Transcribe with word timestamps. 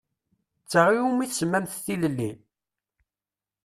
D 0.63 0.65
ta 0.71 0.81
i 0.91 0.99
wumi 1.03 1.27
tsemmamt 1.27 1.79
tilelli? 1.85 2.31